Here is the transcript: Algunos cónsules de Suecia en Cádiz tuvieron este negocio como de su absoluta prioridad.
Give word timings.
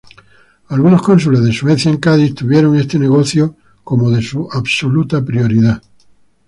Algunos 0.69 1.03
cónsules 1.03 1.43
de 1.43 1.53
Suecia 1.53 1.91
en 1.91 1.97
Cádiz 1.97 2.33
tuvieron 2.33 2.75
este 2.75 2.97
negocio 2.97 3.55
como 3.83 4.09
de 4.09 4.23
su 4.23 4.49
absoluta 4.51 5.23
prioridad. 5.23 5.83